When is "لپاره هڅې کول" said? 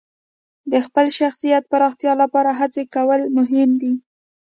2.21-3.21